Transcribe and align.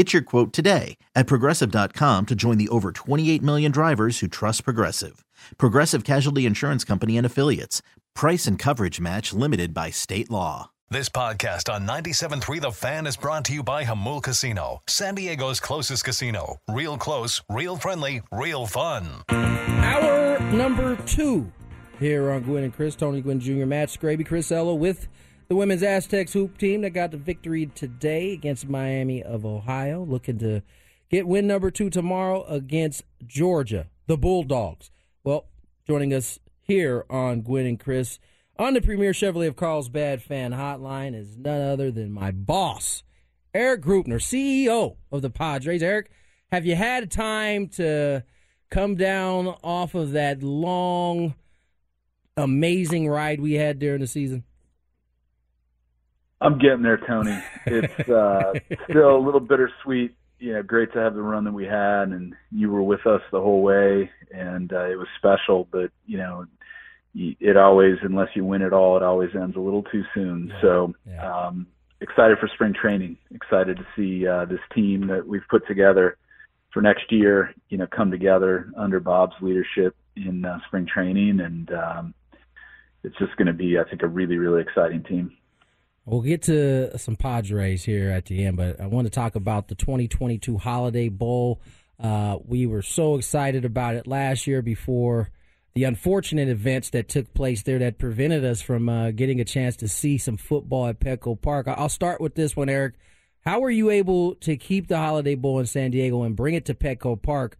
Get 0.00 0.14
your 0.14 0.22
quote 0.22 0.54
today 0.54 0.96
at 1.14 1.26
progressive.com 1.26 2.24
to 2.24 2.34
join 2.34 2.56
the 2.56 2.70
over 2.70 2.90
28 2.90 3.42
million 3.42 3.70
drivers 3.70 4.20
who 4.20 4.28
trust 4.28 4.64
Progressive. 4.64 5.26
Progressive 5.58 6.04
Casualty 6.04 6.46
Insurance 6.46 6.84
Company 6.84 7.18
and 7.18 7.26
Affiliates. 7.26 7.82
Price 8.14 8.46
and 8.46 8.58
coverage 8.58 8.98
match 8.98 9.34
limited 9.34 9.74
by 9.74 9.90
state 9.90 10.30
law. 10.30 10.70
This 10.88 11.10
podcast 11.10 11.70
on 11.70 11.86
97.3 11.86 12.62
The 12.62 12.70
Fan 12.70 13.06
is 13.06 13.18
brought 13.18 13.44
to 13.44 13.52
you 13.52 13.62
by 13.62 13.84
Jamul 13.84 14.22
Casino, 14.22 14.80
San 14.88 15.16
Diego's 15.16 15.60
closest 15.60 16.02
casino. 16.02 16.56
Real 16.66 16.96
close, 16.96 17.42
real 17.50 17.76
friendly, 17.76 18.22
real 18.32 18.66
fun. 18.66 19.06
Hour 19.28 20.40
number 20.50 20.96
two 21.04 21.52
here 21.98 22.30
on 22.30 22.40
Gwynn 22.44 22.64
and 22.64 22.74
Chris. 22.74 22.96
Tony 22.96 23.20
Gwynn 23.20 23.38
Jr., 23.38 23.66
Matt 23.66 23.90
Scraby, 23.90 24.24
Chris 24.24 24.50
Ello 24.50 24.72
with 24.72 25.08
the 25.50 25.56
women's 25.56 25.82
Aztecs 25.82 26.32
hoop 26.32 26.56
team 26.58 26.82
that 26.82 26.90
got 26.90 27.10
the 27.10 27.16
victory 27.16 27.66
today 27.66 28.32
against 28.32 28.68
Miami 28.68 29.20
of 29.20 29.44
Ohio, 29.44 30.04
looking 30.04 30.38
to 30.38 30.62
get 31.10 31.26
win 31.26 31.48
number 31.48 31.72
two 31.72 31.90
tomorrow 31.90 32.44
against 32.44 33.02
Georgia, 33.26 33.88
the 34.06 34.16
Bulldogs. 34.16 34.92
Well, 35.24 35.46
joining 35.88 36.14
us 36.14 36.38
here 36.60 37.04
on 37.10 37.40
Gwynn 37.40 37.66
and 37.66 37.80
Chris 37.80 38.20
on 38.60 38.74
the 38.74 38.80
Premier 38.80 39.10
Chevrolet 39.10 39.48
of 39.48 39.56
Carlsbad 39.56 40.22
fan 40.22 40.52
hotline 40.52 41.16
is 41.16 41.36
none 41.36 41.60
other 41.60 41.90
than 41.90 42.12
my 42.12 42.30
boss, 42.30 43.02
Eric 43.52 43.82
Greupner, 43.82 44.20
CEO 44.20 44.98
of 45.10 45.20
the 45.20 45.30
Padres. 45.30 45.82
Eric, 45.82 46.12
have 46.52 46.64
you 46.64 46.76
had 46.76 47.10
time 47.10 47.66
to 47.70 48.22
come 48.70 48.94
down 48.94 49.48
off 49.64 49.96
of 49.96 50.12
that 50.12 50.44
long, 50.44 51.34
amazing 52.36 53.08
ride 53.08 53.40
we 53.40 53.54
had 53.54 53.80
during 53.80 54.00
the 54.00 54.06
season? 54.06 54.44
I'm 56.40 56.58
getting 56.58 56.82
there, 56.82 56.98
Tony. 56.98 57.38
It's 57.66 58.08
uh, 58.08 58.52
still 58.88 59.16
a 59.16 59.24
little 59.24 59.40
bittersweet. 59.40 60.14
You 60.38 60.54
know, 60.54 60.62
great 60.62 60.92
to 60.94 60.98
have 60.98 61.14
the 61.14 61.22
run 61.22 61.44
that 61.44 61.52
we 61.52 61.66
had, 61.66 62.08
and 62.08 62.34
you 62.50 62.70
were 62.70 62.82
with 62.82 63.06
us 63.06 63.20
the 63.30 63.40
whole 63.40 63.62
way, 63.62 64.10
and 64.32 64.72
uh, 64.72 64.86
it 64.86 64.96
was 64.96 65.08
special. 65.18 65.68
But 65.70 65.90
you 66.06 66.16
know, 66.16 66.46
it 67.14 67.56
always, 67.56 67.96
unless 68.02 68.28
you 68.34 68.44
win 68.44 68.62
it 68.62 68.72
all, 68.72 68.96
it 68.96 69.02
always 69.02 69.30
ends 69.34 69.56
a 69.56 69.60
little 69.60 69.82
too 69.82 70.02
soon. 70.14 70.48
Yeah. 70.48 70.60
So, 70.62 70.94
yeah. 71.06 71.46
Um, 71.46 71.66
excited 72.00 72.38
for 72.38 72.48
spring 72.54 72.72
training. 72.72 73.18
Excited 73.34 73.76
to 73.76 73.86
see 73.96 74.26
uh, 74.26 74.46
this 74.46 74.60
team 74.74 75.08
that 75.08 75.26
we've 75.26 75.46
put 75.50 75.66
together 75.66 76.16
for 76.72 76.80
next 76.80 77.10
year. 77.10 77.52
You 77.68 77.78
know, 77.78 77.86
come 77.86 78.10
together 78.10 78.70
under 78.76 78.98
Bob's 78.98 79.36
leadership 79.42 79.94
in 80.16 80.44
uh, 80.44 80.58
spring 80.66 80.86
training, 80.86 81.40
and 81.40 81.70
um, 81.72 82.14
it's 83.02 83.16
just 83.18 83.36
going 83.36 83.46
to 83.46 83.52
be, 83.52 83.78
I 83.78 83.84
think, 83.84 84.02
a 84.02 84.08
really, 84.08 84.36
really 84.36 84.62
exciting 84.62 85.02
team. 85.02 85.36
We'll 86.10 86.22
get 86.22 86.42
to 86.42 86.98
some 86.98 87.14
Padres 87.14 87.84
here 87.84 88.10
at 88.10 88.24
the 88.24 88.44
end, 88.44 88.56
but 88.56 88.80
I 88.80 88.86
want 88.86 89.06
to 89.06 89.10
talk 89.10 89.36
about 89.36 89.68
the 89.68 89.76
2022 89.76 90.58
Holiday 90.58 91.08
Bowl. 91.08 91.60
Uh, 92.00 92.38
we 92.44 92.66
were 92.66 92.82
so 92.82 93.14
excited 93.14 93.64
about 93.64 93.94
it 93.94 94.08
last 94.08 94.48
year 94.48 94.60
before 94.60 95.30
the 95.74 95.84
unfortunate 95.84 96.48
events 96.48 96.90
that 96.90 97.08
took 97.08 97.32
place 97.32 97.62
there 97.62 97.78
that 97.78 97.98
prevented 97.98 98.44
us 98.44 98.60
from 98.60 98.88
uh, 98.88 99.12
getting 99.12 99.40
a 99.40 99.44
chance 99.44 99.76
to 99.76 99.86
see 99.86 100.18
some 100.18 100.36
football 100.36 100.88
at 100.88 100.98
Petco 100.98 101.40
Park. 101.40 101.68
I'll 101.68 101.88
start 101.88 102.20
with 102.20 102.34
this 102.34 102.56
one, 102.56 102.68
Eric. 102.68 102.94
How 103.44 103.60
were 103.60 103.70
you 103.70 103.90
able 103.90 104.34
to 104.34 104.56
keep 104.56 104.88
the 104.88 104.98
Holiday 104.98 105.36
Bowl 105.36 105.60
in 105.60 105.66
San 105.66 105.92
Diego 105.92 106.24
and 106.24 106.34
bring 106.34 106.56
it 106.56 106.64
to 106.64 106.74
Petco 106.74 107.22
Park 107.22 107.56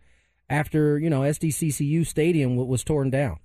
after 0.49 0.99
you 0.99 1.09
know 1.09 1.21
SDCCU 1.21 2.05
Stadium 2.05 2.57
was 2.57 2.83
torn 2.83 3.11
down? 3.11 3.39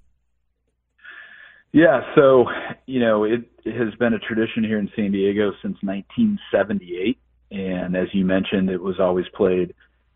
Yeah, 1.72 2.02
so 2.16 2.46
you 2.86 3.00
know 3.00 3.24
it, 3.26 3.44
it 3.64 3.76
has 3.76 3.94
been 3.96 4.14
a 4.14 4.20
tradition 4.20 4.64
here 4.64 4.80
in 4.80 4.90
San 4.96 5.12
Diego 5.12 5.52
since 5.62 5.78
1978, 5.82 7.18
and 7.52 7.96
as 7.96 8.08
you 8.14 8.26
mentioned, 8.26 8.70
it 8.70 8.82
was 8.82 9.00
always 9.00 9.26
played 9.34 9.74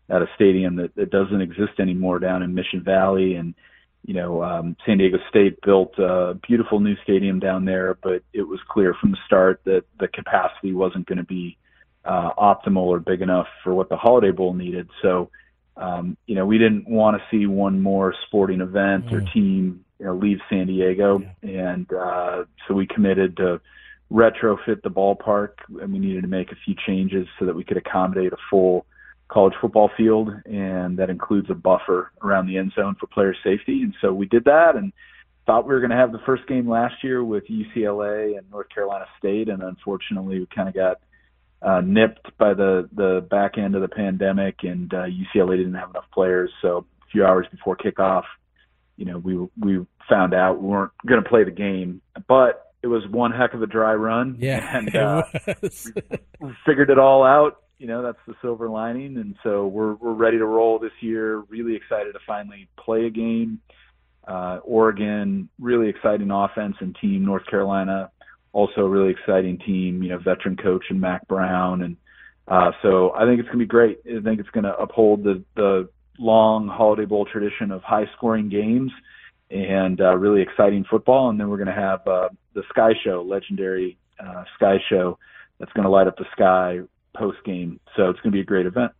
at 0.08 0.22
a 0.22 0.26
stadium 0.34 0.76
that, 0.76 0.94
that 0.96 1.10
doesn't 1.10 1.40
exist 1.40 1.78
anymore 1.78 2.18
down 2.18 2.42
in 2.42 2.54
Mission 2.54 2.82
Valley, 2.82 3.34
and 3.34 3.54
you 4.04 4.14
know 4.14 4.42
um, 4.42 4.76
San 4.86 4.98
Diego 4.98 5.18
State 5.28 5.60
built 5.60 5.98
a 5.98 6.38
beautiful 6.48 6.80
new 6.80 6.96
stadium 7.02 7.38
down 7.40 7.66
there, 7.66 7.98
but 8.02 8.22
it 8.32 8.42
was 8.42 8.60
clear 8.68 8.94
from 8.94 9.10
the 9.10 9.18
start 9.26 9.60
that 9.64 9.84
the 9.98 10.08
capacity 10.08 10.72
wasn't 10.72 11.06
going 11.06 11.18
to 11.18 11.24
be 11.24 11.58
uh, 12.04 12.32
optimal 12.38 12.86
or 12.86 12.98
big 13.00 13.22
enough 13.22 13.46
for 13.62 13.74
what 13.74 13.88
the 13.88 13.96
Holiday 13.96 14.30
Bowl 14.30 14.54
needed. 14.54 14.88
So, 15.02 15.30
um, 15.76 16.16
you 16.26 16.34
know, 16.34 16.46
we 16.46 16.58
didn't 16.58 16.88
want 16.88 17.16
to 17.16 17.22
see 17.30 17.46
one 17.46 17.80
more 17.80 18.14
sporting 18.26 18.60
event 18.60 19.06
mm. 19.06 19.12
or 19.12 19.32
team 19.32 19.84
you 20.00 20.06
know 20.06 20.14
leave 20.14 20.38
San 20.48 20.66
Diego, 20.66 21.20
yeah. 21.42 21.50
and 21.50 21.92
uh, 21.92 22.44
so 22.66 22.74
we 22.74 22.86
committed 22.86 23.36
to 23.36 23.60
retrofit 24.10 24.82
the 24.82 24.90
ballpark, 24.90 25.50
and 25.80 25.92
we 25.92 25.98
needed 25.98 26.22
to 26.22 26.28
make 26.28 26.50
a 26.50 26.56
few 26.64 26.74
changes 26.86 27.28
so 27.38 27.46
that 27.46 27.54
we 27.54 27.62
could 27.62 27.76
accommodate 27.76 28.32
a 28.32 28.36
full 28.50 28.86
college 29.28 29.54
football 29.60 29.90
field, 29.96 30.30
and 30.46 30.98
that 30.98 31.10
includes 31.10 31.48
a 31.50 31.54
buffer 31.54 32.10
around 32.22 32.48
the 32.48 32.56
end 32.56 32.72
zone 32.74 32.96
for 32.98 33.06
player 33.06 33.34
safety. 33.44 33.82
And 33.82 33.94
so 34.00 34.12
we 34.12 34.26
did 34.26 34.44
that, 34.46 34.74
and 34.74 34.92
thought 35.46 35.66
we 35.66 35.74
were 35.74 35.80
going 35.80 35.90
to 35.90 35.96
have 35.96 36.12
the 36.12 36.20
first 36.26 36.46
game 36.48 36.68
last 36.68 37.04
year 37.04 37.22
with 37.22 37.44
UCLA 37.48 38.36
and 38.36 38.50
North 38.50 38.68
Carolina 38.74 39.06
State, 39.18 39.48
and 39.48 39.62
unfortunately, 39.62 40.40
we 40.40 40.46
kind 40.54 40.68
of 40.68 40.74
got 40.74 40.96
uh, 41.62 41.82
nipped 41.82 42.36
by 42.38 42.54
the 42.54 42.88
the 42.94 43.26
back 43.30 43.58
end 43.58 43.74
of 43.74 43.82
the 43.82 43.88
pandemic, 43.88 44.56
and 44.62 44.92
uh, 44.94 45.04
UCLA 45.04 45.58
didn't 45.58 45.74
have 45.74 45.90
enough 45.90 46.06
players. 46.12 46.50
So 46.62 46.86
a 47.02 47.10
few 47.12 47.24
hours 47.24 47.46
before 47.50 47.76
kickoff, 47.76 48.24
you 49.00 49.06
know, 49.06 49.16
we 49.16 49.34
we 49.58 49.86
found 50.10 50.34
out 50.34 50.60
we 50.60 50.68
weren't 50.68 50.92
going 51.06 51.22
to 51.22 51.28
play 51.28 51.42
the 51.42 51.50
game, 51.50 52.02
but 52.28 52.74
it 52.82 52.86
was 52.86 53.02
one 53.08 53.32
heck 53.32 53.54
of 53.54 53.62
a 53.62 53.66
dry 53.66 53.94
run. 53.94 54.36
Yeah, 54.38 54.76
and 54.76 54.94
uh, 54.94 55.22
we 56.38 56.52
figured 56.66 56.90
it 56.90 56.98
all 56.98 57.24
out. 57.24 57.62
You 57.78 57.86
know, 57.86 58.02
that's 58.02 58.18
the 58.26 58.34
silver 58.42 58.68
lining, 58.68 59.16
and 59.16 59.36
so 59.42 59.66
we're 59.66 59.94
we're 59.94 60.12
ready 60.12 60.36
to 60.36 60.44
roll 60.44 60.78
this 60.78 60.92
year. 61.00 61.38
Really 61.48 61.76
excited 61.76 62.12
to 62.12 62.18
finally 62.26 62.68
play 62.78 63.06
a 63.06 63.10
game. 63.10 63.60
Uh, 64.28 64.58
Oregon, 64.64 65.48
really 65.58 65.88
exciting 65.88 66.30
offense 66.30 66.76
and 66.80 66.94
team. 67.00 67.24
North 67.24 67.46
Carolina, 67.46 68.10
also 68.52 68.82
a 68.82 68.88
really 68.88 69.10
exciting 69.10 69.58
team. 69.64 70.02
You 70.02 70.10
know, 70.10 70.18
veteran 70.18 70.58
coach 70.58 70.84
and 70.90 71.00
Mack 71.00 71.26
Brown, 71.26 71.80
and 71.80 71.96
uh, 72.46 72.72
so 72.82 73.14
I 73.14 73.24
think 73.24 73.40
it's 73.40 73.48
going 73.48 73.60
to 73.60 73.64
be 73.64 73.66
great. 73.66 74.00
I 74.04 74.20
think 74.20 74.40
it's 74.40 74.50
going 74.50 74.64
to 74.64 74.76
uphold 74.76 75.24
the 75.24 75.42
the 75.56 75.88
long 76.20 76.68
Holiday 76.68 77.06
Bowl 77.06 77.24
tradition 77.24 77.72
of 77.72 77.82
high 77.82 78.06
scoring 78.16 78.48
games 78.48 78.92
and 79.50 80.00
uh, 80.00 80.14
really 80.16 80.42
exciting 80.42 80.84
football. 80.88 81.30
And 81.30 81.40
then 81.40 81.48
we're 81.48 81.56
going 81.56 81.66
to 81.66 81.72
have 81.72 82.06
uh, 82.06 82.28
the 82.54 82.62
Sky 82.68 82.92
Show, 83.02 83.24
legendary 83.26 83.98
uh, 84.18 84.44
Sky 84.56 84.76
Show, 84.88 85.18
that's 85.58 85.72
going 85.72 85.84
to 85.84 85.90
light 85.90 86.06
up 86.06 86.16
the 86.16 86.26
sky 86.32 86.80
post 87.16 87.38
game. 87.44 87.80
So 87.96 88.10
it's 88.10 88.20
going 88.20 88.32
to 88.32 88.36
be 88.36 88.40
a 88.40 88.44
great 88.44 88.66
event. 88.66 88.92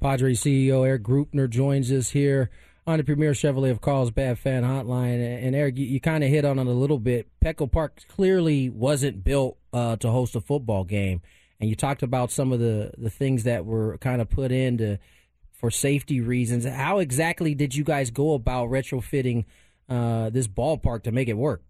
Padres 0.00 0.42
CEO 0.42 0.86
Eric 0.86 1.02
Greupner 1.02 1.48
joins 1.48 1.90
us 1.90 2.10
here 2.10 2.50
on 2.86 2.98
the 2.98 3.04
Premier 3.04 3.32
Chevrolet 3.32 3.70
of 3.70 3.80
Carlsbad 3.80 4.38
Fan 4.38 4.62
Hotline. 4.62 5.44
And 5.44 5.54
Eric, 5.54 5.76
you, 5.76 5.86
you 5.86 6.00
kind 6.00 6.22
of 6.22 6.30
hit 6.30 6.44
on 6.44 6.58
it 6.58 6.66
a 6.66 6.70
little 6.70 6.98
bit. 6.98 7.26
Petco 7.44 7.70
Park 7.70 8.02
clearly 8.08 8.70
wasn't 8.70 9.24
built 9.24 9.58
uh, 9.72 9.96
to 9.96 10.10
host 10.10 10.36
a 10.36 10.40
football 10.40 10.84
game. 10.84 11.22
And 11.58 11.68
you 11.68 11.76
talked 11.76 12.02
about 12.02 12.30
some 12.30 12.52
of 12.52 12.60
the, 12.60 12.92
the 12.98 13.10
things 13.10 13.44
that 13.44 13.64
were 13.64 13.98
kind 13.98 14.22
of 14.22 14.30
put 14.30 14.52
in 14.52 14.78
to– 14.78 14.98
for 15.58 15.70
safety 15.70 16.20
reasons. 16.20 16.64
How 16.66 16.98
exactly 16.98 17.54
did 17.54 17.74
you 17.74 17.82
guys 17.82 18.10
go 18.10 18.34
about 18.34 18.68
retrofitting 18.68 19.44
uh, 19.88 20.30
this 20.30 20.46
ballpark 20.46 21.02
to 21.04 21.12
make 21.12 21.28
it 21.28 21.34
work? 21.34 21.62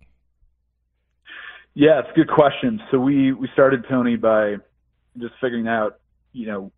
Yeah, 1.74 2.00
it's 2.00 2.08
a 2.10 2.14
good 2.14 2.28
question. 2.28 2.80
So 2.90 2.98
we 2.98 3.32
we 3.32 3.48
started 3.52 3.84
Tony 3.88 4.16
by 4.16 4.56
just 5.18 5.34
figuring 5.40 5.68
out, 5.68 5.98
you 6.32 6.46
know, 6.46 6.72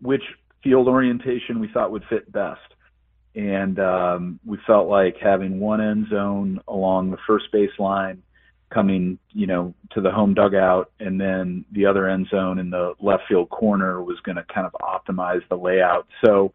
which 0.00 0.22
field 0.62 0.88
orientation 0.88 1.60
we 1.60 1.68
thought 1.68 1.90
would 1.92 2.04
fit 2.08 2.30
best. 2.32 2.60
and 3.34 3.78
um, 3.78 4.40
we 4.44 4.58
felt 4.66 4.88
like 4.88 5.16
having 5.22 5.60
one 5.60 5.80
end 5.80 6.08
zone 6.10 6.60
along 6.66 7.10
the 7.10 7.16
first 7.26 7.46
baseline 7.52 8.18
coming, 8.72 9.18
you 9.32 9.46
know, 9.46 9.74
to 9.92 10.00
the 10.00 10.10
home 10.10 10.34
dugout, 10.34 10.90
and 11.00 11.20
then 11.20 11.64
the 11.72 11.86
other 11.86 12.08
end 12.08 12.28
zone 12.30 12.58
in 12.58 12.70
the 12.70 12.94
left 13.00 13.24
field 13.28 13.50
corner 13.50 14.02
was 14.02 14.18
going 14.24 14.36
to 14.36 14.44
kind 14.52 14.66
of 14.66 14.74
optimize 14.80 15.40
the 15.48 15.56
layout. 15.56 16.06
So 16.24 16.52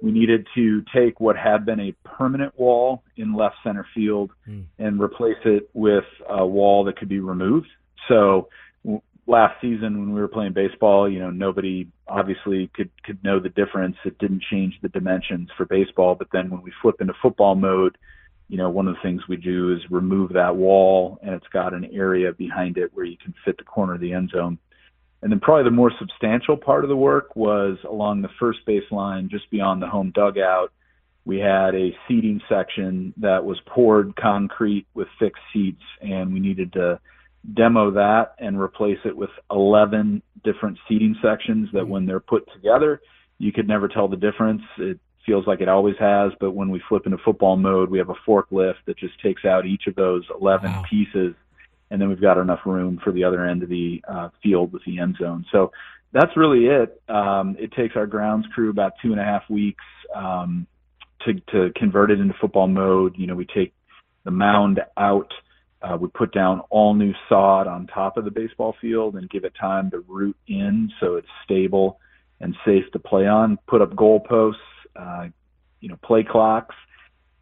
we 0.00 0.12
needed 0.12 0.46
to 0.54 0.82
take 0.94 1.20
what 1.20 1.36
had 1.36 1.64
been 1.64 1.80
a 1.80 1.92
permanent 2.04 2.58
wall 2.58 3.02
in 3.16 3.34
left 3.34 3.56
center 3.64 3.86
field 3.94 4.30
mm. 4.48 4.64
and 4.78 5.00
replace 5.00 5.38
it 5.44 5.68
with 5.74 6.04
a 6.28 6.46
wall 6.46 6.84
that 6.84 6.96
could 6.96 7.08
be 7.08 7.20
removed. 7.20 7.68
So 8.08 8.48
last 9.26 9.60
season 9.60 9.98
when 9.98 10.12
we 10.14 10.20
were 10.20 10.28
playing 10.28 10.52
baseball, 10.52 11.10
you 11.10 11.18
know, 11.18 11.30
nobody 11.30 11.88
obviously 12.06 12.70
could 12.74 12.90
could 13.04 13.22
know 13.24 13.40
the 13.40 13.48
difference. 13.48 13.96
It 14.04 14.18
didn't 14.18 14.42
change 14.50 14.74
the 14.82 14.88
dimensions 14.88 15.48
for 15.56 15.66
baseball, 15.66 16.14
but 16.14 16.28
then 16.32 16.50
when 16.50 16.62
we 16.62 16.72
flip 16.80 17.00
into 17.00 17.14
football 17.20 17.54
mode, 17.54 17.98
you 18.48 18.56
know, 18.56 18.70
one 18.70 18.86
of 18.86 18.94
the 18.94 19.02
things 19.02 19.22
we 19.28 19.36
do 19.36 19.72
is 19.72 19.80
remove 19.90 20.32
that 20.32 20.54
wall 20.54 21.18
and 21.22 21.34
it's 21.34 21.48
got 21.52 21.74
an 21.74 21.88
area 21.92 22.32
behind 22.32 22.78
it 22.78 22.90
where 22.94 23.04
you 23.04 23.16
can 23.16 23.34
fit 23.44 23.58
the 23.58 23.64
corner 23.64 23.94
of 23.94 24.00
the 24.00 24.12
end 24.12 24.30
zone. 24.30 24.58
And 25.22 25.32
then 25.32 25.40
probably 25.40 25.64
the 25.64 25.70
more 25.70 25.90
substantial 25.98 26.56
part 26.56 26.84
of 26.84 26.88
the 26.88 26.96
work 26.96 27.34
was 27.34 27.78
along 27.88 28.22
the 28.22 28.28
first 28.38 28.60
baseline, 28.68 29.28
just 29.28 29.50
beyond 29.50 29.82
the 29.82 29.88
home 29.88 30.12
dugout. 30.14 30.72
We 31.24 31.38
had 31.38 31.74
a 31.74 31.96
seating 32.06 32.40
section 32.48 33.12
that 33.16 33.44
was 33.44 33.58
poured 33.66 34.14
concrete 34.14 34.86
with 34.94 35.08
fixed 35.18 35.42
seats, 35.52 35.82
and 36.00 36.32
we 36.32 36.38
needed 36.38 36.74
to 36.74 37.00
demo 37.54 37.90
that 37.92 38.34
and 38.38 38.60
replace 38.60 38.98
it 39.04 39.16
with 39.16 39.30
11 39.50 40.22
different 40.44 40.78
seating 40.88 41.16
sections 41.22 41.68
that 41.72 41.88
when 41.88 42.06
they're 42.06 42.20
put 42.20 42.48
together, 42.52 43.00
you 43.38 43.52
could 43.52 43.66
never 43.66 43.88
tell 43.88 44.06
the 44.06 44.16
difference. 44.16 44.62
It 44.78 45.00
feels 45.26 45.46
like 45.46 45.60
it 45.60 45.68
always 45.68 45.96
has, 45.98 46.32
but 46.40 46.52
when 46.52 46.70
we 46.70 46.80
flip 46.88 47.02
into 47.04 47.18
football 47.18 47.56
mode, 47.56 47.90
we 47.90 47.98
have 47.98 48.08
a 48.10 48.14
forklift 48.26 48.76
that 48.86 48.96
just 48.96 49.20
takes 49.20 49.44
out 49.44 49.66
each 49.66 49.86
of 49.86 49.94
those 49.94 50.24
11 50.40 50.70
wow. 50.70 50.84
pieces, 50.88 51.34
and 51.90 52.00
then 52.00 52.08
we've 52.08 52.20
got 52.20 52.38
enough 52.38 52.60
room 52.64 53.00
for 53.02 53.12
the 53.12 53.24
other 53.24 53.44
end 53.44 53.62
of 53.62 53.68
the 53.68 54.02
uh, 54.08 54.28
field 54.42 54.72
with 54.72 54.84
the 54.84 54.98
end 54.98 55.16
zone. 55.20 55.44
So 55.52 55.72
that's 56.12 56.36
really 56.36 56.66
it. 56.66 57.00
Um, 57.08 57.56
it 57.58 57.72
takes 57.72 57.96
our 57.96 58.06
grounds 58.06 58.46
crew 58.54 58.70
about 58.70 58.92
two 59.02 59.12
and 59.12 59.20
a 59.20 59.24
half 59.24 59.42
weeks 59.50 59.84
um, 60.14 60.66
to, 61.24 61.34
to 61.52 61.72
convert 61.76 62.10
it 62.10 62.20
into 62.20 62.34
football 62.40 62.68
mode. 62.68 63.16
You 63.18 63.26
know, 63.26 63.34
we 63.34 63.46
take 63.46 63.74
the 64.24 64.30
mound 64.30 64.80
out– 64.96 65.32
uh, 65.82 65.96
we 65.96 66.08
put 66.08 66.32
down 66.32 66.60
all 66.70 66.94
new 66.94 67.12
sod 67.28 67.66
on 67.66 67.86
top 67.86 68.16
of 68.16 68.24
the 68.24 68.30
baseball 68.30 68.74
field 68.80 69.14
and 69.14 69.28
give 69.28 69.44
it 69.44 69.52
time 69.60 69.90
to 69.90 70.00
root 70.08 70.36
in 70.48 70.90
so 71.00 71.16
it's 71.16 71.28
stable 71.44 72.00
and 72.40 72.56
safe 72.64 72.84
to 72.92 72.98
play 72.98 73.26
on. 73.26 73.58
Put 73.68 73.82
up 73.82 73.90
goalposts, 73.90 74.54
uh, 74.98 75.28
you 75.80 75.88
know, 75.88 75.96
play 76.02 76.24
clocks, 76.24 76.74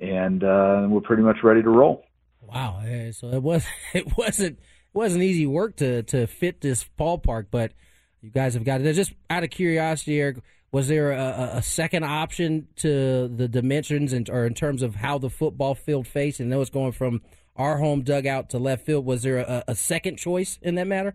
and 0.01 0.43
uh, 0.43 0.87
we're 0.89 1.01
pretty 1.01 1.23
much 1.23 1.39
ready 1.43 1.63
to 1.63 1.71
roll. 1.71 2.05
Wow! 2.41 2.83
So 3.13 3.29
it 3.29 3.43
was 3.43 3.67
it 3.95 4.17
wasn't 4.17 4.59
it 4.59 4.95
wasn't 4.95 5.23
easy 5.23 5.47
work 5.47 5.77
to 5.77 6.03
to 6.05 6.27
fit 6.27 6.61
this 6.61 6.85
ballpark, 6.99 7.47
but 7.51 7.73
you 8.21 8.31
guys 8.31 8.55
have 8.55 8.65
got 8.65 8.81
it. 8.81 8.93
Just 8.95 9.13
out 9.31 9.45
of 9.45 9.51
curiosity, 9.51 10.21
Eric, 10.21 10.39
was 10.73 10.89
there 10.89 11.13
a, 11.13 11.53
a 11.55 11.63
second 11.63 12.05
option 12.05 12.69
to 12.77 13.29
the 13.29 13.49
dimensions 13.49 14.13
and 14.13 14.29
or 14.29 14.47
in 14.47 14.55
terms 14.55 14.83
of 14.83 14.97
how 14.97 15.19
the 15.19 15.31
football 15.31 15.75
field 15.75 16.07
faced? 16.07 16.41
And 16.41 16.51
know 16.51 16.61
it's 16.61 16.71
going 16.71 16.93
from 16.93 17.23
our 17.57 17.79
home 17.79 18.03
dugout 18.03 18.51
to 18.51 18.59
left 18.59 18.85
field. 18.85 19.05
Was 19.05 19.23
there 19.23 19.39
a, 19.39 19.65
a 19.69 19.75
second 19.75 20.17
choice 20.17 20.59
in 20.63 20.75
that 20.75 20.87
matter? 20.87 21.15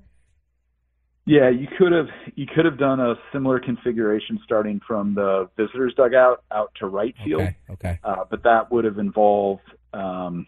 Yeah, 1.26 1.50
you 1.50 1.68
could 1.78 1.92
have 1.92 2.08
you 2.36 2.48
could 2.48 2.66
have 2.66 2.78
done 2.78 3.00
a 3.00 3.16
similar 3.32 3.60
configuration 3.60 4.40
starting 4.44 4.82
from 4.88 5.14
the 5.14 5.50
visitors 5.58 5.94
dugout 5.96 6.44
out 6.52 6.72
to 6.80 6.88
right 6.88 7.16
field. 7.24 7.42
Okay. 7.42 7.56
okay. 7.70 8.00
Uh, 8.04 8.24
but 8.30 8.44
that 8.44 8.72
would 8.72 8.86
have 8.86 8.98
involved, 8.98 9.62
um, 9.94 10.48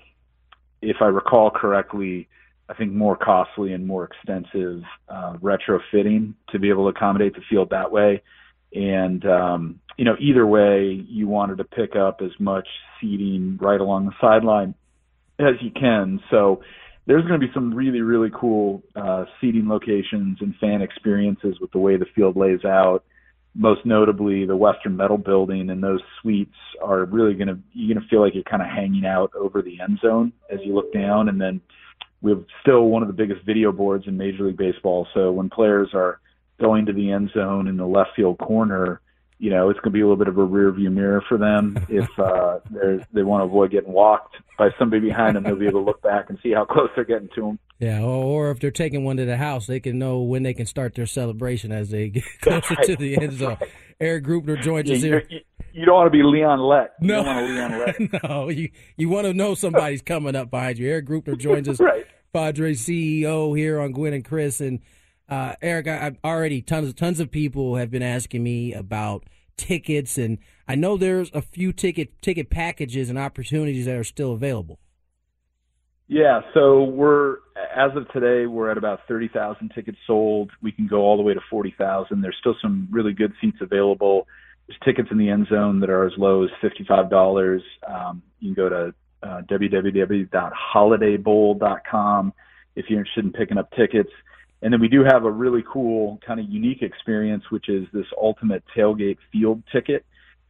if 0.81 0.97
I 1.01 1.06
recall 1.06 1.51
correctly, 1.51 2.27
I 2.68 2.73
think 2.73 2.94
more 2.94 3.15
costly 3.15 3.73
and 3.73 3.85
more 3.85 4.06
extensive 4.06 4.81
uh, 5.07 5.33
retrofitting 5.38 6.33
to 6.50 6.59
be 6.59 6.69
able 6.69 6.91
to 6.91 6.97
accommodate 6.97 7.35
the 7.35 7.41
field 7.50 7.69
that 7.69 7.91
way. 7.91 8.24
And 8.74 9.24
um, 9.25 9.79
you 9.97 10.06
know, 10.06 10.15
either 10.19 10.47
way, 10.47 11.06
you 11.07 11.27
wanted 11.27 11.57
to 11.57 11.63
pick 11.63 11.95
up 11.95 12.21
as 12.24 12.31
much 12.39 12.67
seating 13.00 13.59
right 13.62 13.79
along 13.79 14.06
the 14.06 14.13
sideline 14.19 14.74
as 15.38 15.56
you 15.62 15.71
can. 15.71 16.21
So 16.29 16.63
there's 17.06 17.25
going 17.25 17.39
to 17.39 17.45
be 17.45 17.51
some 17.53 17.74
really 17.74 18.01
really 18.01 18.30
cool 18.33 18.83
uh, 18.95 19.25
seating 19.39 19.68
locations 19.68 20.38
and 20.42 20.56
fan 20.57 20.81
experiences 20.81 21.57
with 21.59 21.71
the 21.71 21.80
way 21.80 21.98
the 21.98 22.06
field 22.15 22.36
lays 22.36 22.63
out. 22.65 23.03
Most 23.53 23.86
notably, 23.86 24.45
the 24.45 24.56
Western 24.56 24.95
Metal 24.95 25.18
Building 25.18 25.69
and 25.69 25.83
those 25.83 26.00
suites 26.21 26.56
are 26.81 27.03
really 27.06 27.33
going 27.33 27.50
to 27.50 27.59
you're 27.74 27.94
going 27.94 28.01
to 28.01 28.09
feel 28.09 28.21
like 28.21 28.33
you're 28.33 28.44
kind 28.44 28.62
of 28.62 28.69
hanging 28.69 29.06
out 29.06 29.31
over 29.36 29.62
the 29.62 29.81
end 29.81 30.00
zone 30.01 30.31
as 30.50 30.59
you 30.63 30.74
look 30.74 30.94
down, 30.94 31.27
and 31.27 31.42
then 31.42 31.59
we 32.21 32.31
have 32.31 32.45
still 32.62 32.86
one 32.86 33.01
of 33.01 33.07
the 33.07 33.13
biggest 33.13 33.45
video 33.45 33.71
boards 33.71 34.07
in 34.07 34.15
Major 34.15 34.45
League 34.45 34.57
Baseball. 34.57 35.07
So 35.13 35.31
when 35.31 35.50
players 35.50 35.89
are 35.94 36.19
going 36.62 36.86
to 36.86 36.94
the 36.94 37.12
end 37.12 37.31
zone 37.33 37.68
in 37.68 37.77
the 37.77 37.86
left 37.86 38.12
field 38.15 38.38
corner, 38.38 39.01
you 39.41 39.49
know, 39.49 39.71
it's 39.71 39.79
going 39.79 39.91
to 39.91 39.97
be 39.97 40.01
a 40.01 40.03
little 40.03 40.17
bit 40.17 40.27
of 40.27 40.38
a 40.38 40.43
rear 40.43 40.71
view 40.71 40.91
mirror 40.91 41.23
for 41.27 41.38
them. 41.38 41.75
If 41.89 42.07
uh, 42.19 42.59
they 43.11 43.23
want 43.23 43.41
to 43.41 43.45
avoid 43.45 43.71
getting 43.71 43.91
walked 43.91 44.35
by 44.57 44.69
somebody 44.77 45.07
behind 45.07 45.35
them, 45.35 45.43
they'll 45.43 45.55
be 45.55 45.65
able 45.65 45.81
to 45.81 45.85
look 45.85 46.01
back 46.01 46.29
and 46.29 46.38
see 46.43 46.51
how 46.51 46.63
close 46.63 46.89
they're 46.95 47.03
getting 47.03 47.29
to 47.35 47.41
them. 47.41 47.59
Yeah, 47.79 48.01
or, 48.01 48.23
or 48.47 48.51
if 48.51 48.59
they're 48.59 48.69
taking 48.69 49.03
one 49.03 49.17
to 49.17 49.25
the 49.25 49.38
house, 49.38 49.65
they 49.65 49.79
can 49.79 49.97
know 49.97 50.21
when 50.21 50.43
they 50.43 50.53
can 50.53 50.67
start 50.67 50.93
their 50.93 51.07
celebration 51.07 51.71
as 51.71 51.89
they 51.89 52.09
get 52.09 52.23
closer 52.41 52.75
right. 52.75 52.85
to 52.85 52.95
the 52.95 53.17
end 53.17 53.33
zone. 53.33 53.57
Right. 53.59 53.69
Eric 53.99 54.25
Greupner 54.25 54.61
joins 54.61 54.89
yeah, 54.89 54.95
us 54.95 55.01
here. 55.01 55.23
You, 55.27 55.39
you 55.73 55.85
don't 55.85 55.95
want 55.95 56.07
to 56.07 56.11
be 56.11 56.23
Leon 56.23 56.59
Lett. 56.59 56.93
You 57.01 57.07
no, 57.07 57.21
Leon 57.21 57.79
Lett. 57.79 58.23
no, 58.23 58.49
you 58.49 58.69
you 58.95 59.09
want 59.09 59.25
to 59.25 59.33
know 59.33 59.55
somebody's 59.55 60.03
coming 60.03 60.35
up 60.35 60.51
behind 60.51 60.77
you. 60.77 60.88
Eric 60.88 61.07
Greupner 61.07 61.38
joins 61.38 61.67
us, 61.67 61.79
right. 61.79 62.05
Padres 62.31 62.85
CEO 62.85 63.57
here 63.57 63.81
on 63.81 63.91
Gwynn 63.91 64.13
and 64.13 64.23
Chris, 64.23 64.61
and 64.61 64.79
uh, 65.31 65.55
Eric, 65.61 65.87
I, 65.87 65.95
have 65.95 66.17
already 66.25 66.61
tons 66.61 66.93
tons 66.93 67.21
of 67.21 67.31
people 67.31 67.77
have 67.77 67.89
been 67.89 68.03
asking 68.03 68.43
me 68.43 68.73
about 68.73 69.23
tickets, 69.55 70.17
and 70.17 70.39
I 70.67 70.75
know 70.75 70.97
there's 70.97 71.31
a 71.33 71.41
few 71.41 71.71
ticket 71.71 72.21
ticket 72.21 72.49
packages 72.49 73.09
and 73.09 73.17
opportunities 73.17 73.85
that 73.85 73.95
are 73.95 74.03
still 74.03 74.33
available. 74.33 74.77
Yeah, 76.09 76.41
so 76.53 76.83
we're 76.83 77.37
as 77.73 77.95
of 77.95 78.09
today 78.09 78.45
we're 78.45 78.69
at 78.69 78.77
about 78.77 79.07
thirty 79.07 79.29
thousand 79.29 79.71
tickets 79.73 79.97
sold. 80.05 80.51
We 80.61 80.73
can 80.73 80.87
go 80.87 80.97
all 80.97 81.15
the 81.15 81.23
way 81.23 81.33
to 81.33 81.39
forty 81.49 81.73
thousand. 81.77 82.19
There's 82.21 82.35
still 82.37 82.57
some 82.61 82.89
really 82.91 83.13
good 83.13 83.31
seats 83.39 83.59
available. 83.61 84.27
There's 84.67 84.79
tickets 84.83 85.07
in 85.11 85.17
the 85.17 85.29
end 85.29 85.47
zone 85.49 85.79
that 85.79 85.89
are 85.89 86.05
as 86.05 86.11
low 86.17 86.43
as 86.43 86.49
fifty 86.59 86.83
five 86.85 87.09
dollars. 87.09 87.63
Um, 87.87 88.21
you 88.41 88.53
can 88.53 88.63
go 88.63 88.67
to 88.67 88.93
uh, 89.23 89.43
www.holidaybowl.com 89.49 92.33
if 92.75 92.89
you're 92.89 92.99
interested 92.99 93.23
in 93.23 93.31
picking 93.31 93.57
up 93.57 93.71
tickets. 93.71 94.09
And 94.62 94.72
then 94.72 94.80
we 94.80 94.88
do 94.88 95.03
have 95.03 95.25
a 95.25 95.32
really 95.32 95.63
cool 95.72 96.20
kind 96.25 96.39
of 96.39 96.48
unique 96.48 96.82
experience, 96.82 97.44
which 97.50 97.68
is 97.68 97.88
this 97.94 98.06
ultimate 98.20 98.63
tailgate 98.75 99.18
field 99.32 99.63
ticket. 99.72 100.06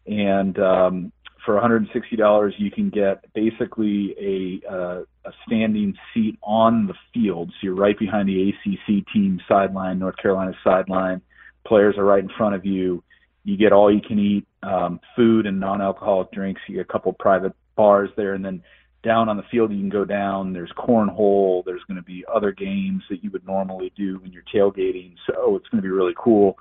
And 0.05 0.57
um, 0.59 1.11
for 1.45 1.55
$160, 1.55 2.51
you 2.57 2.71
can 2.71 2.89
get 2.89 3.23
basically 3.33 4.15
a, 4.19 4.71
uh, 4.71 5.01
a 5.25 5.31
standing 5.45 5.95
seat 6.13 6.37
on 6.43 6.87
the 6.87 6.93
field. 7.13 7.49
So 7.49 7.57
you're 7.63 7.75
right 7.75 7.97
behind 7.97 8.27
the 8.27 8.49
ACC 8.49 9.05
team 9.13 9.39
sideline, 9.47 9.99
North 9.99 10.17
Carolina 10.17 10.53
sideline. 10.63 11.21
Players 11.65 11.97
are 11.97 12.03
right 12.03 12.23
in 12.23 12.29
front 12.37 12.55
of 12.55 12.65
you. 12.65 13.03
You 13.43 13.57
get 13.57 13.71
all 13.71 13.93
you 13.93 14.01
can 14.01 14.19
eat 14.19 14.45
um, 14.61 14.99
food 15.15 15.45
and 15.45 15.59
non-alcoholic 15.59 16.31
drinks. 16.31 16.61
You 16.67 16.75
get 16.75 16.81
a 16.81 16.91
couple 16.91 17.13
private 17.13 17.53
bars 17.75 18.09
there, 18.15 18.33
and 18.33 18.43
then 18.43 18.61
down 19.03 19.29
on 19.29 19.37
the 19.37 19.43
field 19.51 19.71
you 19.71 19.79
can 19.79 19.89
go 19.89 20.05
down. 20.05 20.53
There's 20.53 20.71
cornhole. 20.77 21.63
There's 21.65 21.83
going 21.87 21.97
to 21.97 22.03
be 22.03 22.23
other 22.33 22.51
games 22.51 23.03
that 23.09 23.23
you 23.23 23.31
would 23.31 23.45
normally 23.45 23.91
do 23.95 24.19
when 24.19 24.31
you're 24.31 24.43
tailgating. 24.53 25.15
So 25.27 25.55
it's 25.55 25.67
going 25.69 25.81
to 25.81 25.87
be 25.87 25.89
really 25.89 26.13
cool. 26.17 26.57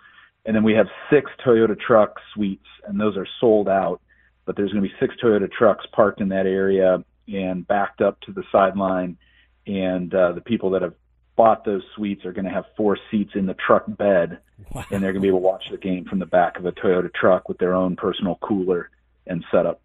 And 0.46 0.56
then 0.56 0.64
we 0.64 0.72
have 0.72 0.86
six 1.10 1.30
Toyota 1.44 1.78
truck 1.78 2.18
suites, 2.34 2.66
and 2.86 2.98
those 2.98 3.16
are 3.16 3.26
sold 3.40 3.68
out. 3.68 4.00
But 4.46 4.56
there's 4.56 4.72
going 4.72 4.82
to 4.82 4.88
be 4.88 4.94
six 4.98 5.14
Toyota 5.22 5.50
trucks 5.50 5.84
parked 5.92 6.20
in 6.20 6.30
that 6.30 6.46
area 6.46 7.04
and 7.28 7.66
backed 7.66 8.00
up 8.00 8.20
to 8.22 8.32
the 8.32 8.42
sideline. 8.50 9.18
And 9.66 10.12
uh, 10.14 10.32
the 10.32 10.40
people 10.40 10.70
that 10.70 10.82
have 10.82 10.94
bought 11.36 11.64
those 11.64 11.82
suites 11.94 12.24
are 12.24 12.32
going 12.32 12.46
to 12.46 12.50
have 12.50 12.64
four 12.76 12.98
seats 13.10 13.32
in 13.34 13.46
the 13.46 13.54
truck 13.54 13.84
bed, 13.86 14.40
wow. 14.72 14.84
and 14.90 15.02
they're 15.02 15.12
going 15.12 15.22
to 15.22 15.26
be 15.26 15.28
able 15.28 15.40
to 15.40 15.46
watch 15.46 15.64
the 15.70 15.76
game 15.76 16.06
from 16.06 16.18
the 16.18 16.26
back 16.26 16.58
of 16.58 16.64
a 16.64 16.72
Toyota 16.72 17.12
truck 17.12 17.48
with 17.48 17.58
their 17.58 17.74
own 17.74 17.96
personal 17.96 18.38
cooler 18.42 18.90
and 19.26 19.44
setup 19.52 19.80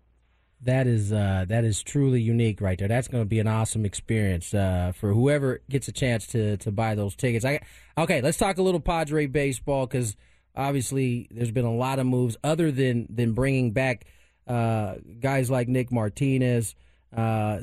that 0.61 0.87
is 0.87 1.11
uh, 1.11 1.45
that 1.47 1.63
is 1.63 1.83
truly 1.83 2.21
unique 2.21 2.61
right 2.61 2.77
there. 2.77 2.87
That's 2.87 3.07
going 3.07 3.23
to 3.23 3.27
be 3.27 3.39
an 3.39 3.47
awesome 3.47 3.85
experience 3.85 4.53
uh, 4.53 4.93
for 4.95 5.13
whoever 5.13 5.61
gets 5.69 5.87
a 5.87 5.91
chance 5.91 6.27
to 6.27 6.57
to 6.57 6.71
buy 6.71 6.95
those 6.95 7.15
tickets. 7.15 7.45
I, 7.45 7.61
okay, 7.97 8.21
let's 8.21 8.37
talk 8.37 8.57
a 8.57 8.61
little 8.61 8.79
Padre 8.79 9.27
baseball 9.27 9.85
because 9.85 10.15
obviously 10.55 11.27
there's 11.31 11.51
been 11.51 11.65
a 11.65 11.73
lot 11.73 11.99
of 11.99 12.05
moves 12.05 12.37
other 12.43 12.71
than 12.71 13.07
than 13.09 13.33
bringing 13.33 13.71
back 13.71 14.05
uh, 14.47 14.95
guys 15.19 15.49
like 15.49 15.67
Nick 15.67 15.91
Martinez 15.91 16.75
uh, 17.15 17.59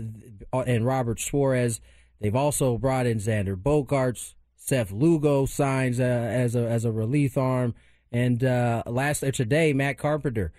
and 0.52 0.86
Robert 0.86 1.18
Suarez. 1.20 1.80
They've 2.20 2.36
also 2.36 2.78
brought 2.78 3.06
in 3.06 3.18
Xander 3.18 3.56
Bogaerts. 3.56 4.34
Seth 4.56 4.92
Lugo 4.92 5.44
signs 5.44 5.98
uh, 5.98 6.04
as 6.04 6.54
a 6.54 6.68
as 6.68 6.84
a 6.84 6.92
relief 6.92 7.36
arm, 7.36 7.74
and 8.12 8.44
uh, 8.44 8.84
last 8.86 9.24
today 9.34 9.72
Matt 9.72 9.98
Carpenter 9.98 10.52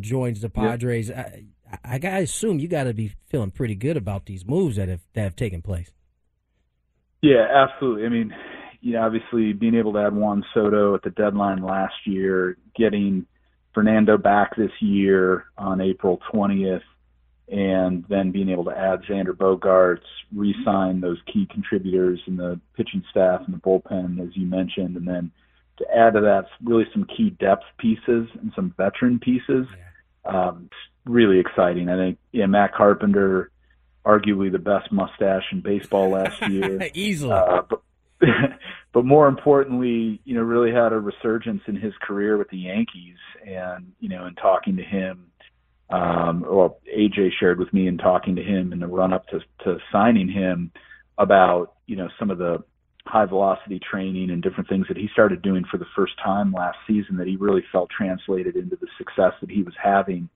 joins 0.00 0.40
the 0.40 0.48
Padres. 0.48 1.10
Yep 1.10 1.18
I, 1.18 1.44
I 1.84 1.98
gotta 1.98 2.22
assume 2.22 2.58
you 2.58 2.68
got 2.68 2.84
to 2.84 2.94
be 2.94 3.12
feeling 3.28 3.50
pretty 3.50 3.74
good 3.74 3.96
about 3.96 4.26
these 4.26 4.46
moves 4.46 4.76
that 4.76 4.88
have 4.88 5.00
that 5.14 5.22
have 5.22 5.36
taken 5.36 5.62
place. 5.62 5.90
Yeah, 7.22 7.46
absolutely. 7.50 8.06
I 8.06 8.08
mean, 8.08 8.34
you 8.80 8.94
know, 8.94 9.02
obviously 9.02 9.52
being 9.52 9.74
able 9.74 9.92
to 9.92 10.00
add 10.00 10.14
Juan 10.14 10.44
Soto 10.54 10.94
at 10.94 11.02
the 11.02 11.10
deadline 11.10 11.62
last 11.62 11.94
year, 12.06 12.56
getting 12.74 13.26
Fernando 13.74 14.16
back 14.16 14.56
this 14.56 14.70
year 14.80 15.44
on 15.58 15.80
April 15.80 16.18
20th, 16.32 16.82
and 17.48 18.04
then 18.08 18.30
being 18.30 18.48
able 18.48 18.64
to 18.64 18.76
add 18.76 19.02
Xander 19.02 19.34
Bogaerts, 19.34 20.06
re-sign 20.34 21.00
those 21.00 21.18
key 21.32 21.46
contributors 21.50 22.20
in 22.26 22.36
the 22.36 22.60
pitching 22.76 23.02
staff 23.10 23.42
and 23.44 23.54
the 23.54 23.58
bullpen, 23.58 24.20
as 24.20 24.34
you 24.36 24.46
mentioned, 24.46 24.96
and 24.96 25.06
then 25.06 25.30
to 25.78 25.86
add 25.94 26.14
to 26.14 26.20
that 26.20 26.46
really 26.64 26.84
some 26.92 27.04
key 27.04 27.30
depth 27.30 27.64
pieces 27.78 28.28
and 28.40 28.52
some 28.54 28.72
veteran 28.76 29.18
pieces. 29.18 29.66
Um, 30.24 30.68
really 31.04 31.38
exciting. 31.38 31.88
I 31.88 31.96
think 31.96 32.18
yeah, 32.32 32.46
Matt 32.46 32.74
Carpenter, 32.74 33.50
arguably 34.04 34.50
the 34.50 34.58
best 34.58 34.92
mustache 34.92 35.44
in 35.52 35.60
baseball 35.60 36.10
last 36.10 36.40
year, 36.50 36.90
easily. 36.94 37.32
Uh, 37.32 37.62
but, 37.68 37.82
but 38.92 39.04
more 39.04 39.28
importantly, 39.28 40.20
you 40.24 40.34
know, 40.34 40.42
really 40.42 40.72
had 40.72 40.92
a 40.92 40.98
resurgence 40.98 41.62
in 41.66 41.76
his 41.76 41.94
career 42.02 42.36
with 42.36 42.50
the 42.50 42.58
Yankees, 42.58 43.16
and 43.46 43.92
you 44.00 44.08
know, 44.08 44.26
in 44.26 44.34
talking 44.34 44.76
to 44.76 44.82
him, 44.82 45.26
um, 45.90 46.44
well, 46.46 46.78
AJ 46.94 47.30
shared 47.38 47.58
with 47.58 47.72
me 47.72 47.86
in 47.86 47.98
talking 47.98 48.36
to 48.36 48.42
him 48.42 48.72
in 48.72 48.80
the 48.80 48.86
run 48.86 49.12
up 49.12 49.26
to 49.28 49.40
to 49.64 49.78
signing 49.92 50.28
him 50.28 50.72
about 51.18 51.74
you 51.86 51.96
know 51.96 52.08
some 52.18 52.30
of 52.30 52.38
the 52.38 52.62
high 53.06 53.24
velocity 53.24 53.80
training 53.80 54.30
and 54.30 54.42
different 54.42 54.68
things 54.68 54.86
that 54.88 54.96
he 54.96 55.08
started 55.12 55.42
doing 55.42 55.64
for 55.70 55.78
the 55.78 55.86
first 55.96 56.12
time 56.22 56.52
last 56.52 56.78
season 56.86 57.16
that 57.16 57.26
he 57.26 57.36
really 57.36 57.64
felt 57.72 57.90
translated 57.90 58.56
into 58.56 58.76
the 58.76 58.86
success 58.98 59.32
that 59.40 59.50
he 59.50 59.62
was 59.62 59.74
having 59.82 60.28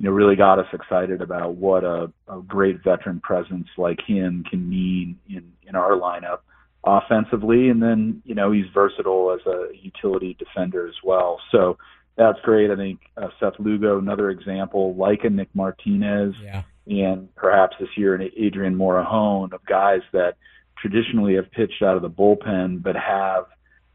you 0.00 0.06
know 0.06 0.12
really 0.12 0.34
got 0.34 0.58
us 0.58 0.66
excited 0.72 1.20
about 1.20 1.56
what 1.56 1.84
a, 1.84 2.10
a 2.26 2.40
great 2.40 2.82
veteran 2.82 3.20
presence 3.20 3.68
like 3.76 3.98
him 4.06 4.44
can 4.48 4.66
mean 4.66 5.18
in 5.28 5.52
in 5.68 5.76
our 5.76 5.90
lineup 5.90 6.38
offensively. 6.82 7.68
And 7.68 7.82
then 7.82 8.22
you 8.24 8.34
know 8.34 8.50
he's 8.50 8.64
versatile 8.72 9.38
as 9.38 9.46
a 9.46 9.68
utility 9.76 10.34
defender 10.38 10.88
as 10.88 10.94
well. 11.04 11.38
So 11.52 11.76
that's 12.16 12.40
great. 12.40 12.70
I 12.70 12.76
think 12.76 13.00
uh, 13.18 13.28
seth 13.38 13.58
lugo 13.58 13.98
another 13.98 14.30
example 14.30 14.94
like 14.94 15.24
a 15.24 15.30
nick 15.30 15.50
martinez 15.54 16.34
yeah. 16.42 16.62
and 16.86 17.34
perhaps 17.34 17.76
this 17.78 17.90
year 17.96 18.14
an 18.14 18.30
adrian 18.38 18.76
morejon 18.76 19.52
of 19.52 19.64
guys 19.66 20.00
that 20.12 20.36
traditionally 20.78 21.34
have 21.34 21.50
pitched 21.50 21.82
out 21.82 21.96
of 21.96 22.02
the 22.02 22.10
bullpen 22.10 22.82
but 22.82 22.96
have 22.96 23.44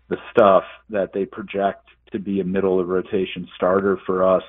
the 0.10 0.18
stuff 0.32 0.64
that 0.90 1.12
they 1.14 1.26
project 1.26 1.88
to 2.12 2.20
be 2.20 2.40
a 2.40 2.44
middle 2.44 2.80
of 2.80 2.88
rotation 2.88 3.48
starter 3.56 4.00
for 4.06 4.24
us 4.24 4.44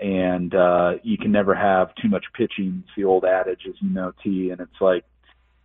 and 0.00 0.54
uh 0.54 0.92
you 1.02 1.18
can 1.18 1.32
never 1.32 1.54
have 1.54 1.94
too 1.96 2.08
much 2.08 2.24
pitching 2.34 2.82
it's 2.84 2.96
the 2.96 3.04
old 3.04 3.24
adage 3.24 3.60
as 3.68 3.74
you 3.80 3.90
know 3.90 4.12
t 4.22 4.50
and 4.50 4.60
it's 4.60 4.80
like 4.80 5.04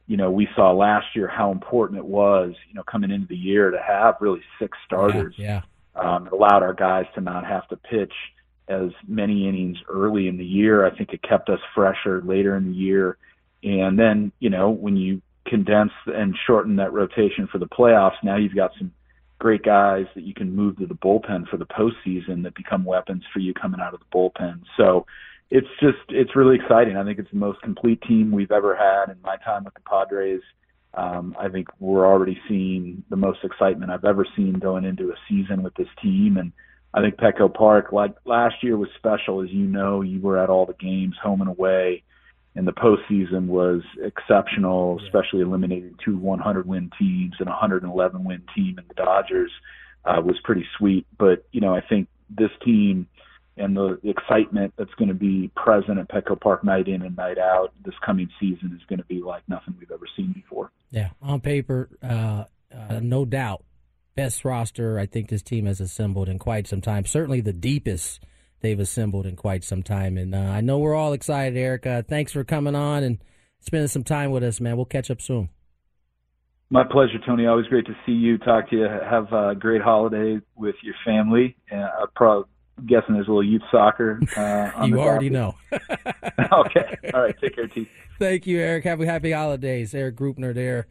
you 0.07 0.17
know 0.17 0.29
we 0.29 0.47
saw 0.55 0.71
last 0.71 1.07
year 1.15 1.27
how 1.27 1.51
important 1.51 1.97
it 1.97 2.05
was 2.05 2.53
you 2.67 2.73
know 2.73 2.83
coming 2.83 3.11
into 3.11 3.27
the 3.27 3.37
year 3.37 3.71
to 3.71 3.79
have 3.81 4.15
really 4.19 4.41
six 4.59 4.77
starters 4.85 5.35
yeah, 5.37 5.61
um 5.95 6.27
it 6.27 6.33
allowed 6.33 6.63
our 6.63 6.73
guys 6.73 7.05
to 7.15 7.21
not 7.21 7.45
have 7.45 7.67
to 7.69 7.77
pitch 7.77 8.13
as 8.67 8.89
many 9.07 9.47
innings 9.47 9.77
early 9.87 10.27
in 10.27 10.37
the 10.37 10.45
year. 10.45 10.85
I 10.85 10.95
think 10.95 11.13
it 11.13 11.21
kept 11.21 11.49
us 11.49 11.59
fresher 11.73 12.21
later 12.21 12.55
in 12.55 12.71
the 12.71 12.75
year. 12.75 13.17
And 13.63 13.97
then 13.97 14.31
you 14.39 14.49
know 14.49 14.69
when 14.69 14.97
you 14.97 15.21
condense 15.45 15.91
and 16.07 16.35
shorten 16.47 16.77
that 16.77 16.91
rotation 16.91 17.47
for 17.51 17.59
the 17.59 17.67
playoffs 17.67 18.15
now 18.23 18.35
you've 18.35 18.55
got 18.55 18.71
some 18.79 18.91
great 19.45 19.61
guys 19.61 20.07
that 20.15 20.23
you 20.23 20.33
can 20.33 20.55
move 20.55 20.75
to 20.75 20.87
the 20.87 20.95
bullpen 20.95 21.47
for 21.47 21.57
the 21.57 21.67
postseason 21.67 22.41
that 22.41 22.55
become 22.55 22.83
weapons 22.83 23.21
for 23.31 23.37
you 23.37 23.53
coming 23.53 23.79
out 23.79 23.93
of 23.93 23.99
the 23.99 24.05
bullpen. 24.11 24.59
So 24.75 25.05
it's 25.51 25.67
just 25.79 25.99
it's 26.09 26.35
really 26.35 26.55
exciting. 26.55 26.97
I 26.97 27.03
think 27.03 27.19
it's 27.19 27.29
the 27.29 27.37
most 27.37 27.61
complete 27.61 28.01
team 28.01 28.31
we've 28.31 28.51
ever 28.51 28.75
had 28.75 29.11
in 29.11 29.21
my 29.21 29.37
time 29.45 29.63
with 29.63 29.75
the 29.75 29.81
Padres. 29.81 30.41
Um, 30.95 31.35
I 31.39 31.49
think 31.49 31.67
we're 31.79 32.07
already 32.07 32.39
seeing 32.49 33.03
the 33.11 33.17
most 33.17 33.37
excitement 33.43 33.91
I've 33.91 34.03
ever 34.03 34.25
seen 34.35 34.53
going 34.53 34.83
into 34.83 35.11
a 35.11 35.15
season 35.29 35.61
with 35.61 35.75
this 35.75 35.89
team, 36.01 36.37
and 36.37 36.51
I 36.95 37.01
think 37.01 37.17
Petco 37.17 37.53
Park, 37.53 37.91
like 37.91 38.15
last 38.25 38.55
year, 38.63 38.77
was 38.77 38.89
special. 38.97 39.43
As 39.43 39.51
you 39.51 39.67
know, 39.67 40.01
you 40.01 40.21
were 40.21 40.39
at 40.39 40.49
all 40.49 40.65
the 40.65 40.73
games, 40.73 41.17
home 41.21 41.41
and 41.41 41.51
away 41.51 42.01
and 42.55 42.67
the 42.67 42.73
postseason 42.73 43.47
was 43.47 43.81
exceptional, 44.01 44.99
especially 45.05 45.41
eliminating 45.41 45.95
two 46.03 46.17
100 46.17 46.67
win 46.67 46.89
teams 46.97 47.35
and 47.39 47.47
a 47.47 47.51
111 47.51 48.23
win 48.23 48.43
team 48.55 48.77
in 48.79 48.85
the 48.87 48.93
Dodgers 48.93 49.51
uh, 50.05 50.21
was 50.21 50.37
pretty 50.43 50.65
sweet. 50.77 51.05
But 51.17 51.45
you 51.51 51.61
know, 51.61 51.75
I 51.75 51.81
think 51.81 52.07
this 52.29 52.51
team 52.63 53.07
and 53.57 53.75
the 53.75 53.99
excitement 54.03 54.73
that's 54.77 54.93
going 54.95 55.07
to 55.07 55.13
be 55.13 55.49
present 55.55 55.97
at 55.97 56.09
Petco 56.09 56.39
Park 56.39 56.63
night 56.63 56.87
in 56.87 57.01
and 57.01 57.15
night 57.15 57.37
out 57.37 57.71
this 57.85 57.95
coming 58.05 58.29
season 58.39 58.77
is 58.77 58.85
going 58.87 58.99
to 58.99 59.05
be 59.05 59.21
like 59.21 59.43
nothing 59.47 59.75
we've 59.79 59.91
ever 59.91 60.07
seen 60.15 60.33
before. 60.33 60.71
Yeah, 60.91 61.09
on 61.21 61.39
paper, 61.39 61.89
uh, 62.03 62.45
uh, 62.73 62.99
no 63.01 63.23
doubt, 63.25 63.63
best 64.15 64.43
roster 64.43 64.99
I 64.99 65.05
think 65.05 65.29
this 65.29 65.41
team 65.41 65.65
has 65.65 65.79
assembled 65.79 66.27
in 66.27 66.37
quite 66.39 66.67
some 66.67 66.81
time. 66.81 67.05
Certainly 67.05 67.41
the 67.41 67.53
deepest 67.53 68.21
they've 68.65 68.79
assembled 68.79 69.25
in 69.25 69.35
quite 69.35 69.63
some 69.63 69.83
time. 69.83 70.17
And 70.17 70.33
uh, 70.33 70.39
I 70.39 70.61
know 70.61 70.79
we're 70.79 70.95
all 70.95 71.13
excited, 71.13 71.57
Erica. 71.57 72.03
Thanks 72.07 72.31
for 72.31 72.43
coming 72.43 72.75
on 72.75 73.03
and 73.03 73.19
spending 73.59 73.87
some 73.87 74.03
time 74.03 74.31
with 74.31 74.43
us, 74.43 74.59
man. 74.59 74.75
We'll 74.75 74.85
catch 74.85 75.11
up 75.11 75.21
soon. 75.21 75.49
My 76.71 76.83
pleasure, 76.83 77.19
Tony. 77.23 77.45
Always 77.45 77.67
great 77.67 77.85
to 77.85 77.95
see 78.05 78.11
you, 78.11 78.39
talk 78.39 78.71
to 78.71 78.75
you, 78.75 78.87
have 78.87 79.31
a 79.31 79.53
great 79.53 79.83
holiday 79.83 80.39
with 80.55 80.75
your 80.81 80.95
family. 81.05 81.55
Uh, 81.71 81.75
I'm 81.75 82.07
probably 82.15 82.49
guessing 82.87 83.13
there's 83.13 83.27
a 83.27 83.31
little 83.31 83.43
youth 83.43 83.61
soccer. 83.71 84.19
Uh, 84.35 84.85
you 84.87 84.99
already 84.99 85.29
know. 85.29 85.53
okay. 85.71 86.97
All 87.13 87.21
right. 87.21 87.35
Take 87.39 87.55
care, 87.55 87.67
T. 87.67 87.87
Thank 88.17 88.47
you, 88.47 88.59
Eric. 88.59 88.85
Have 88.85 88.99
a 88.99 89.05
happy 89.05 89.31
holidays. 89.31 89.93
Eric 89.93 90.15
Greupner 90.15 90.55
there 90.55 90.87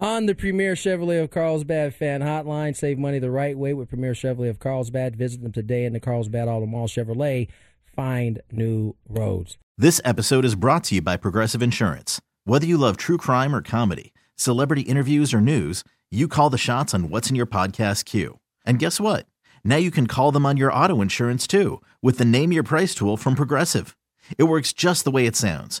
on 0.00 0.26
the 0.26 0.34
Premier 0.34 0.74
Chevrolet 0.74 1.22
of 1.22 1.30
Carlsbad 1.30 1.94
fan 1.94 2.22
hotline. 2.22 2.74
Save 2.74 2.98
money 2.98 3.18
the 3.18 3.30
right 3.30 3.56
way 3.56 3.74
with 3.74 3.88
Premier 3.88 4.12
Chevrolet 4.12 4.48
of 4.48 4.58
Carlsbad. 4.58 5.16
Visit 5.16 5.42
them 5.42 5.52
today 5.52 5.84
in 5.84 5.92
the 5.92 6.00
Carlsbad 6.00 6.48
Auto 6.48 6.66
Mall 6.66 6.88
Chevrolet. 6.88 7.48
Find 7.94 8.40
new 8.50 8.96
roads. 9.08 9.58
This 9.76 10.00
episode 10.04 10.44
is 10.44 10.54
brought 10.54 10.84
to 10.84 10.96
you 10.96 11.02
by 11.02 11.16
Progressive 11.16 11.62
Insurance. 11.62 12.20
Whether 12.44 12.66
you 12.66 12.78
love 12.78 12.96
true 12.96 13.18
crime 13.18 13.54
or 13.54 13.62
comedy, 13.62 14.12
celebrity 14.36 14.82
interviews 14.82 15.34
or 15.34 15.40
news, 15.40 15.84
you 16.10 16.28
call 16.28 16.50
the 16.50 16.58
shots 16.58 16.94
on 16.94 17.10
what's 17.10 17.30
in 17.30 17.36
your 17.36 17.46
podcast 17.46 18.04
queue. 18.04 18.40
And 18.64 18.78
guess 18.78 19.00
what? 19.00 19.26
Now 19.64 19.76
you 19.76 19.90
can 19.90 20.06
call 20.06 20.32
them 20.32 20.46
on 20.46 20.56
your 20.56 20.72
auto 20.72 21.02
insurance 21.02 21.46
too 21.46 21.80
with 22.02 22.18
the 22.18 22.24
Name 22.24 22.52
Your 22.52 22.62
Price 22.62 22.94
tool 22.94 23.16
from 23.16 23.34
Progressive. 23.34 23.96
It 24.38 24.44
works 24.44 24.72
just 24.72 25.04
the 25.04 25.10
way 25.10 25.26
it 25.26 25.36
sounds 25.36 25.80